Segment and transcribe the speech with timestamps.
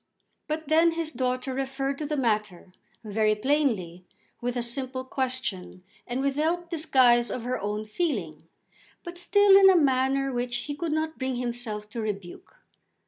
[0.47, 2.71] But then his daughter referred to the matter,
[3.03, 4.03] very plainly,
[4.41, 8.47] with a simple question, and without disguise of her own feeling,
[9.03, 12.57] but still in a manner which he could not bring himself to rebuke.